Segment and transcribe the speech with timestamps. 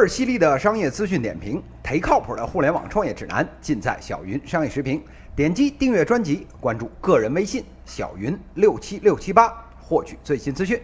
[0.00, 5.02] 儿犀利的商业资讯点评，忒靠谱的互联网创业指南，尽在小云商业时评。
[5.36, 10.80] 点击订阅专辑，关注个人微信小云六七六七八，获取最新资讯。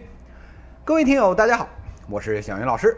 [0.85, 1.67] 各位听友，大家好，
[2.07, 2.95] 我是小云老师。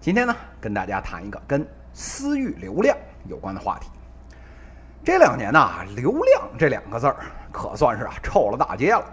[0.00, 2.96] 今天呢，跟大家谈一个跟私域流量
[3.28, 3.90] 有关的话题。
[5.04, 7.16] 这两年呐，流量这两个字儿
[7.52, 9.04] 可算是啊臭了大街了。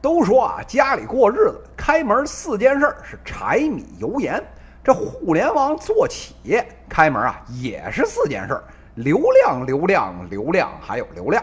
[0.00, 4.42] 都说啊，家里过日子开门四件事儿是柴米油盐。
[4.84, 8.64] 这互联网做企业开门啊，也是四件事儿：
[8.96, 11.42] 流量、流量、流量，还有流量。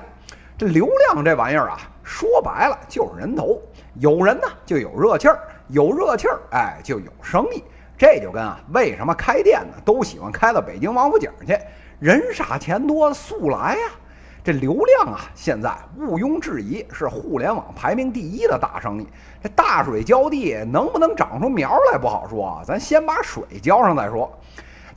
[0.56, 3.60] 这流量这玩意儿啊，说白了就是人头，
[3.96, 7.64] 有人呢就有热气儿，有热气儿，哎，就有生意。
[7.98, 11.58] 这就跟啊，为什么开店呢都喜欢开到北京王府井去？
[11.98, 13.92] 人傻钱多，速来呀！
[14.44, 19.08] 这流量啊，现在毋庸置疑是互联网排名第一的大生意。
[19.44, 24.32] 这大水浇地能不能长出苗来不好说啊，咱先把水浇上再说。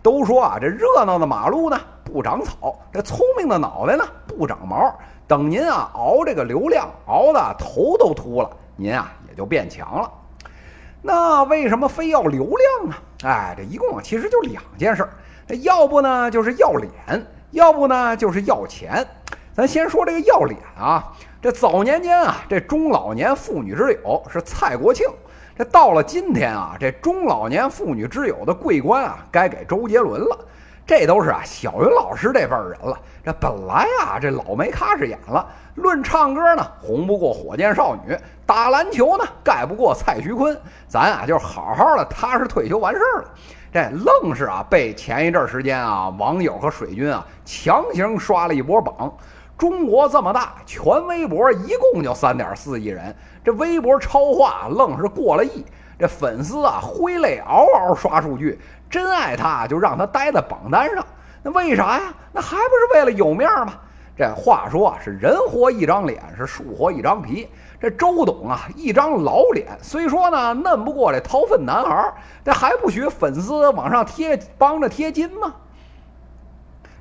[0.03, 4.95] 都说啊，这热闹的马路呢不长草，这聪明的脑袋呢不长毛。
[5.27, 10.11] 等您啊熬这个流量熬的头都秃了，您啊也就变强了。
[11.03, 12.95] 那为什么非要流量呢？
[13.25, 15.11] 哎，这一共啊其实就两件事儿，
[15.57, 19.07] 要不呢就是要脸，要不呢就是要钱。
[19.55, 25.07] 咱先说这个要脸啊，这早年间啊，这中老年妇女之友是蔡国庆，
[25.57, 30.37] 这到了今天啊，这中老年妇女之友的桂冠啊，该给周杰伦了。
[30.85, 32.99] 这都是啊，小云老师这辈儿人了。
[33.25, 35.47] 这本来啊，这老没咖是演了。
[35.77, 38.13] 论唱歌呢，红不过火箭少女；
[38.45, 40.61] 打篮球呢，盖不过蔡徐坤。
[40.89, 43.29] 咱啊，就好好的踏实退休完事儿了。
[43.73, 49.11] 这愣是啊，被前一阵时间啊，网友和水军啊强行刷了一波榜。
[49.57, 55.65] 中国这么大，全微博一共就三点四亿人，这微博超话愣是过了亿，
[55.99, 58.59] 这粉丝啊挥泪嗷嗷刷数据，
[58.91, 61.07] 真爱他就让他待在榜单上，
[61.43, 62.13] 那为啥呀？
[62.33, 63.75] 那还不是为了有面吗？
[64.17, 67.49] 这话说啊，是人活一张脸，是树活一张皮。
[67.81, 72.13] 这周董啊，一张老脸，虽说呢嫩不过这掏粪男孩，
[72.45, 75.55] 这还不许粉丝往上贴，帮着贴金吗？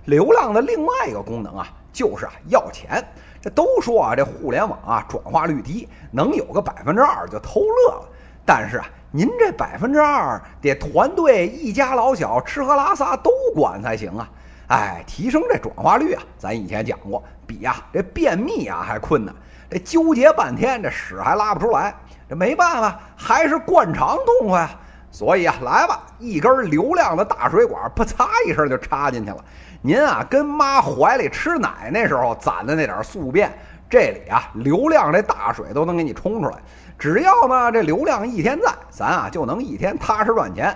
[0.06, 1.68] 流量的另外一个功能啊。
[1.94, 3.02] 就是啊，要钱。
[3.40, 8.10] 这都说啊，这互联网啊转化率低，能有个百分之二就偷乐了。
[8.46, 14.30] 但是啊，您这百分之二得团队一家老小吃喝拉撒都管才行啊。
[14.68, 19.36] 哎，提升这转化率啊，咱以前讲过，比呀这便秘啊还困难。
[19.70, 21.94] 这纠结半天，这屎还拉不出来。
[22.30, 24.80] 这没办法，还是灌肠痛快啊。
[25.12, 29.46] 所以啊，来吧，一根流量的大水管，啪嚓一声就插进去了。
[29.86, 33.52] 您啊，跟妈怀里吃奶那时候攒的那点宿便，
[33.90, 36.56] 这里啊，流量这大水都能给你冲出来。
[36.98, 40.74] 只要呢，这流量一天在，咱啊就能一天踏实赚钱。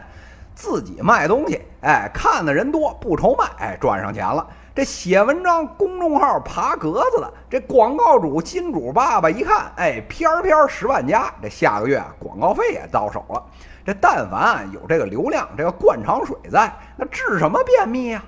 [0.54, 4.46] 自己卖东西，哎，看的人多不愁卖，哎，赚上钱了。
[4.76, 13.42] 这写文章公众号爬格子的，这广告主金主爸爸一看，哎，片儿片十万加，这下个月广告费也到手了。
[13.86, 18.22] 这但凡有这个流量，这个灌肠水在，那治什么便秘呀？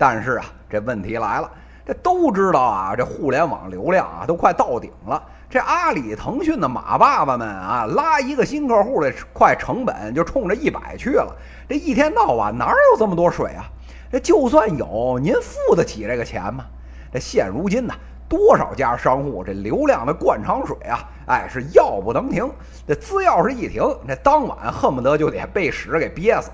[0.00, 1.50] 但是啊，这问题来了，
[1.84, 5.22] 这都知道啊，这互联网流量啊都快到顶了。
[5.50, 11.36] 这阿里、腾讯的马爸爸们啊，拉一个新客户的快成本就冲着一百去了。
[11.68, 13.66] 这一天到晚哪有这么多水啊？
[14.10, 16.64] 这就算有，您付得起这个钱吗？
[17.12, 17.92] 这现如今呢，
[18.26, 22.50] 多少家商户这流量的灌肠水啊，哎，是要不能停。
[22.88, 26.50] 这资要是一停，这当晚恨不得就得被屎给憋死。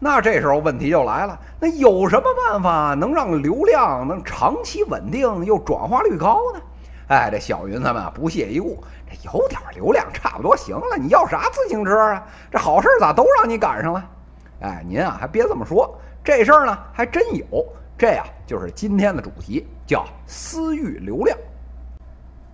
[0.00, 6.60] 那这时候问题就来了，那有什么办法能让流量能长期稳定又转化率高呢？
[7.08, 12.24] 哎，这小云他们不屑一顾，这有点流量差不多行了，你要啥自行车啊？
[12.50, 14.04] 这好事咋都让你赶上了？
[14.60, 17.66] 哎，您啊还别这么说，这事儿呢还真有。
[17.96, 21.36] 这呀就是今天的主题，叫私域流量。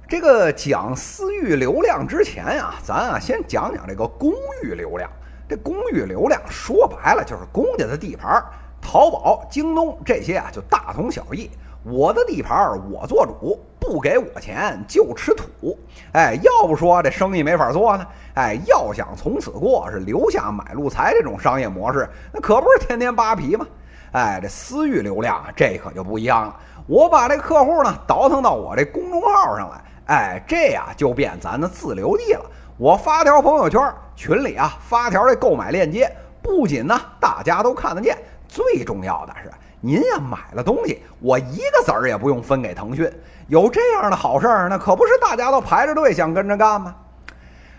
[0.08, 4.32] 这个讲私域流量之前呀，咱啊先讲讲这个公
[4.62, 5.10] 域流量。
[5.48, 8.42] 这公域流量说白了就是公家的地盘，
[8.80, 11.50] 淘宝、京东这些啊就大同小异。
[11.82, 15.78] 我的地盘我做主，不给我钱就吃土。
[16.12, 18.06] 哎，要不说这生意没法做呢。
[18.36, 23.66] 哎，要想从此过是留下买路财这种商业模式，那可不是天天扒皮吗？
[24.12, 26.56] 哎，这私域流量这可就不一样了。
[26.86, 32.50] 我把这客户呢倒腾到我这公众号上来，哎，这呀就变咱的自留地了。
[32.76, 33.80] 我发条朋友圈，
[34.16, 36.10] 群里啊发条这购买链接，
[36.42, 38.18] 不仅呢大家都看得见，
[38.48, 39.50] 最重要的是
[39.80, 43.08] 您呀买了东西，我一个子儿也不用分给腾讯。
[43.46, 46.96] 有这样的好事儿，那可不是大家都排着队想跟着干吗？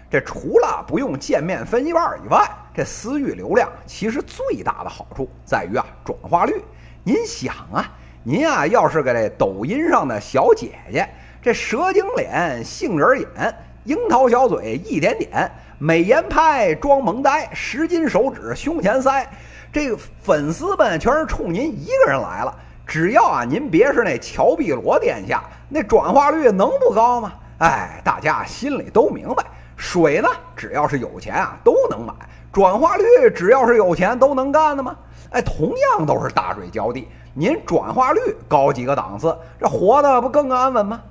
[0.10, 6.64] 这除了不用见面分一半以外，这私域流量其实最大的好处在于啊转化率。
[7.04, 7.86] 您想啊，
[8.24, 11.10] 您啊要是个这抖音上的小姐姐，
[11.42, 13.56] 这蛇精脸、杏仁眼、
[13.86, 19.28] 樱桃小嘴一点点，美颜拍装萌呆，十斤手指胸前塞，
[19.72, 22.54] 这粉丝们全是冲您一个人来了。
[22.88, 27.34] 只要啊您别是那乔碧罗殿下，那转化率能不高吗？
[27.60, 29.44] 哎，大家心里都明白，
[29.78, 32.12] 水呢，只要是有钱啊都能买；
[32.52, 34.96] 转化率只要是有钱都能干的吗？
[35.30, 41.02] 哎，同样都是大水浇地，您转化率高几个档次，这活的不更安稳吗？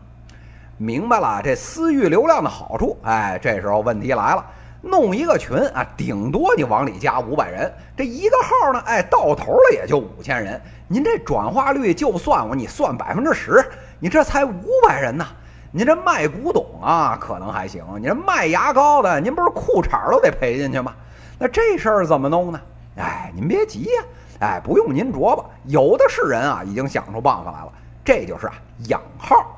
[0.76, 2.96] 明白了，这私域流量的好处。
[3.02, 4.44] 哎，这时候问题来了，
[4.82, 13.64] 弄一个群啊，顶多你往里加五百人，这一个号呢，哎，到头了也就五千人，您这转化率就算我，你算百分之十，
[13.98, 15.24] 你这才五百人呢。
[15.70, 20.94] 您这卖古董啊，可能还行；你这卖牙膏的，您不是裤衩都得赔进去吗？
[21.38, 22.60] 那这事儿怎么弄呢？
[22.96, 24.04] 哎，您别急呀，
[24.40, 27.72] 哎，不用您琢磨，有的是人啊，已经想出办法来了。
[28.04, 28.54] 这就是啊，
[28.88, 29.53] 养号。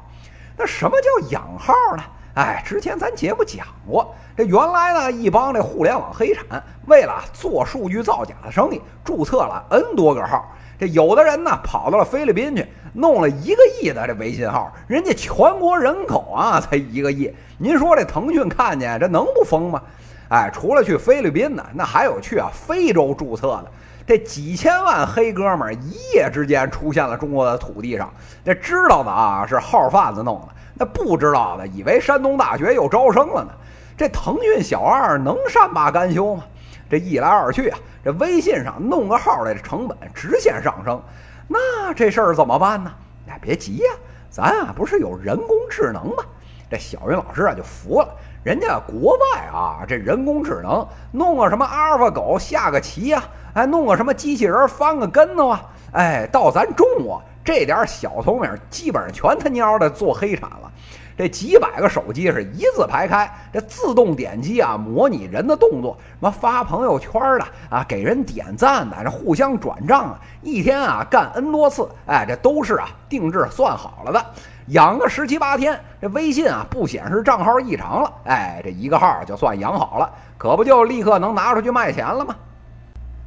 [0.57, 2.03] 那什么叫养号呢？
[2.35, 10.53] 哎，之前咱节目讲过，这原来呢，一帮这互联网黑产为了做数据造假的生意，注册了 N 多个号。
[10.79, 19.81] 这有的人呢，跑到了菲律宾去，弄了一个亿的这微信号，人家全国人口啊才一个亿，您说这腾讯看见这能不疯吗？
[20.29, 23.67] 哎，除了去菲律宾呢，那还有去啊非洲注册的，
[24.07, 28.13] 这几千万黑哥们儿一夜之间出现了中国的土地上，
[28.45, 33.51] 这知道的啊是号贩子弄的，那不知道的以为山东大学又招生了呢，
[33.97, 36.45] 这腾讯小二能善罢甘休吗？
[36.91, 41.01] 这一来二去啊，这微信上弄个号来的成本直线上升，
[41.49, 42.93] 那这事儿怎么办呢？
[43.29, 43.93] 哎，别急呀，
[44.31, 46.25] 咱啊不是有人工智能吗？
[46.71, 48.09] 这小云老师啊就服了，
[48.43, 53.23] 人家国外啊这人工智能弄个什么阿尔法狗下个棋呀，
[53.55, 60.73] 哎弄个什么机器人翻个跟头啊，哎到咱中国这点小聪明基本上全他娘的做黑产了。
[61.19, 74.27] 这几百个手机是一字排开，这自动点击啊，模拟人的动作，什么发朋友圈的啊，给人点赞的，这互相转账啊，一天啊干 N 多次，哎，这都是啊定制算好了的，
[74.69, 82.35] 养个十七八天，这微信啊不显示账号异常了，哎，这一个号就算养好了，可不就立刻能拿出去卖钱了吗？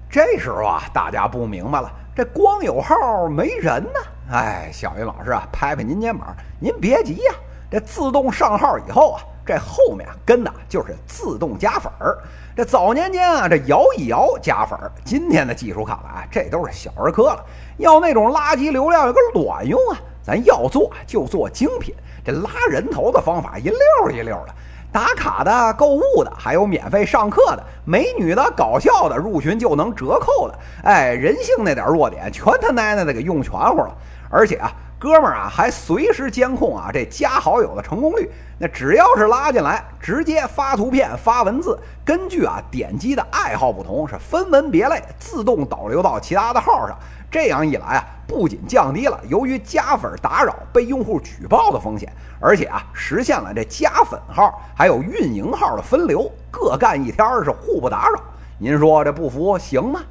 [0.09, 2.95] 这时候啊，大家不明白了，这光有号
[3.29, 3.99] 没人呢，
[4.31, 7.33] 哎，小云老师啊，拍拍您肩膀，您别急呀。
[7.71, 12.17] 这自动上号以后啊，这后面跟的就是自动加粉儿。
[12.55, 17.45] 这早年间啊，这摇一摇加粉儿，今天的技术看来，这都是小儿科了。
[17.77, 19.97] 要那种垃圾流量有个卵用啊！
[20.29, 24.53] 咱要做就做精品，这拉人头的方法一溜一溜的，
[24.91, 30.53] 打卡的、购物的，还有免费上课的、美女的、搞笑的，入群就能折扣的。
[30.83, 33.95] 哎，人性那点弱点，全他奶奶的给用全乎了，
[34.29, 34.71] 而且啊。
[34.99, 38.29] 哥们儿啊，还随时监控啊这加好友的成功率。
[38.57, 46.97] 那只要是拉进来，直接发图片、发文字，根据啊点击的爱好不同，是分门别类，自动导流到其他的号上。
[47.31, 52.11] 这样一来啊，不仅降低了由于加粉打扰被用户举报的风险，
[52.41, 58.19] 而且啊，实现了这加粉号还有运营号的分流，各干一天是互不打扰。
[58.57, 60.01] 您说这不服行吗？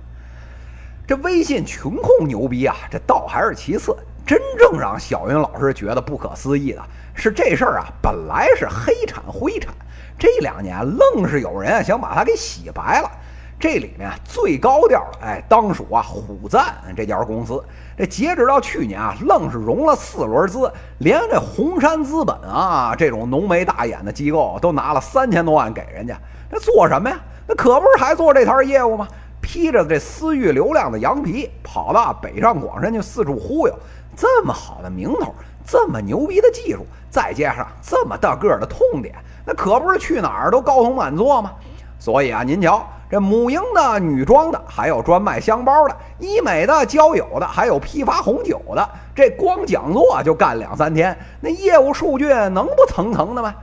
[1.06, 3.94] 这微信群控牛逼啊，这倒还是其次。
[4.28, 6.82] 真正让小云老师觉得不可思议的
[7.14, 9.72] 是，这事儿啊本来是黑产灰产，
[10.18, 13.10] 这两年愣是有人想把它给洗白了。
[13.58, 17.64] 这里面最高调的，哎，当属啊虎赞这家公司。
[17.96, 26.14] 这截止到去年啊，愣是融了四轮资，连这红杉资本啊这种浓眉大眼的机构都拿了三千多万给人家。
[26.50, 27.18] 那做什么呀？
[27.46, 29.08] 那可不是还做这摊业务吗？
[29.40, 33.74] 披着这私域流量的羊皮，跑到北上广深去四处忽悠。
[34.16, 39.14] 这么好的名头，这么牛逼的技术，再加上这么大个的痛点，
[39.44, 41.52] 那可不是去哪儿都高朋满座吗？
[42.00, 53.54] 所以啊，您瞧，这母婴的、女装的，还有专卖箱包的、医美的、交友的，还有批发红酒的，这光讲座就干两三天，那业务数据能不层层的吗？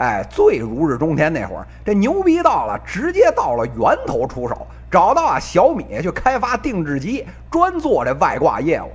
[0.00, 8.88] 哎，最如日中天那会儿，这牛逼到了，直接到了源头出手，找到啊小米去开发定制机，专做这外挂业务。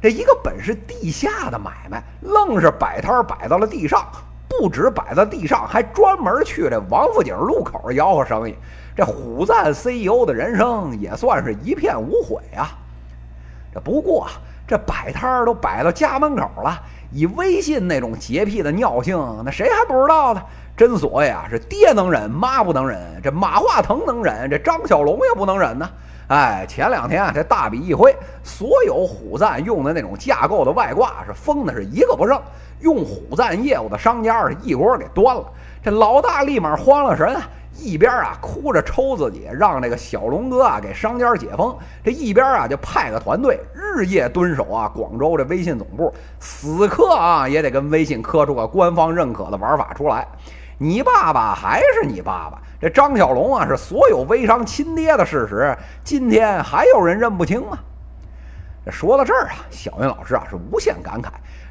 [0.00, 4.06] 这一个本是地下的买卖，愣是摆摊摆到了地上，
[4.48, 8.54] 不止摆到地上，还专门去这王府井路口吆喝生意。
[8.94, 12.70] 这虎赞 CEO 的人生也算是一片无悔啊！
[13.74, 14.28] 这不过
[14.72, 16.80] 这摆摊儿都摆到家门口了。
[17.10, 20.42] 以微信那种洁癖的尿性，那谁还不知道呢？
[20.74, 22.98] 真所谓啊，是爹能忍，妈不能忍。
[23.22, 25.86] 这马化腾能忍，这张小龙也不能忍呢。
[26.28, 32.40] 哎，前两天啊，这大笔一挥，所有虎赞用的那种架构的外挂是封的是一个不剩，
[32.80, 35.44] 用虎赞业务的商家是一锅给端了。
[35.84, 37.36] 这老大立马慌了神，
[37.78, 50.26] 一边啊哭着抽自己，让这个小龙哥啊给商家解封，这一边啊就派个团队日夜蹲守啊广州这微信总部，死磕啊也得跟微信磕出个官方认可的玩法出来。
[50.78, 57.78] 你爸爸还是你爸爸，这张小龙啊是所有微商亲爹的事实，今天还有人认不清吗？
[58.84, 61.28] 这说到这儿啊，小云老师啊是无限感慨，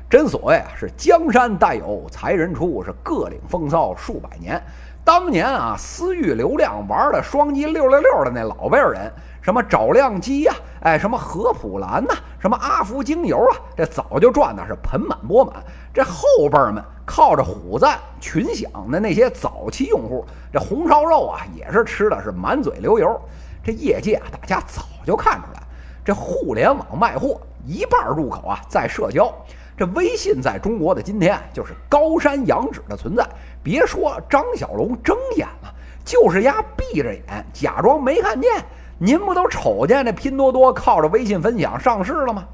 [0.10, 4.62] 真所谓啊是江山代有才人出，是各领风骚数百年。
[5.04, 15.56] 当年啊，私域流量玩的双击六六六的那老辈人，什么找亮机呀，哎，什么合普兰呐，什么阿福精油啊，这早就赚的是盆满钵满。
[15.92, 23.20] 这后辈们靠着虎赞群享的那些早期用户，这红烧肉啊也是吃的是满嘴流油。
[23.64, 25.62] 这业界啊，大家早就看出来，
[26.06, 29.34] 这互联网卖货一半入口啊在社交。
[29.78, 33.28] 这微信在中国的今天就是高山仰止的存在。
[33.64, 38.50] 别说张小龙睁眼了，就是丫闭着眼假装没看见。
[38.98, 42.46] 您不都瞅见这拼多多靠着微信分享上市了吗？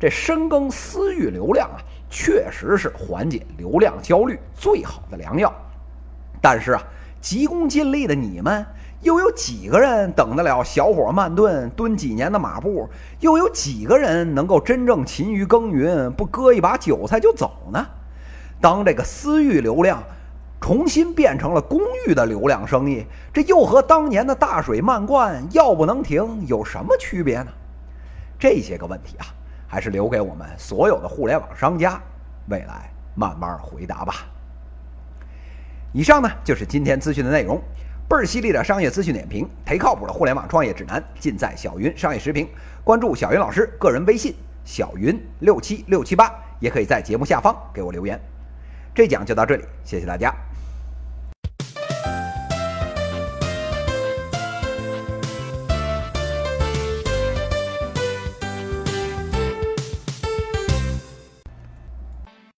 [0.00, 1.78] 这深耕私域流量啊，
[2.10, 5.52] 确实是缓解流量焦虑最好的良药。
[6.40, 6.82] 但是啊，
[7.20, 8.66] 急功近利的你们。
[9.02, 12.88] 又有几个人等得了小火慢炖蹲几年的马步？
[13.18, 17.84] 又有几个人能够真正勤于耕耘，不割一把韭菜就走呢？
[18.60, 20.00] 当这个私域流量
[20.62, 23.04] 重新变成了公寓的流量生意，
[23.34, 27.48] 这又和当年的大水漫灌、药不能停有什么区别呢？
[28.38, 29.26] 这些个问题啊，
[29.66, 32.00] 还是留给我们所有的互联网商家
[32.48, 34.14] 未来慢慢回答吧。
[35.92, 37.60] 以上呢就是今天资讯的内容。
[38.08, 42.46] 倍儿犀利的商业资讯点评，忒靠谱的互联网创业指南，尽在小云商业时评。
[42.84, 48.20] 关注小云老师个人微信小云六七六七八，也可以在节目下方给我留言。
[48.94, 50.34] 这讲就到这里，谢谢大家。